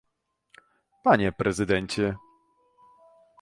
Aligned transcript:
Panie 1.03 1.31
prezydencie 1.31 2.07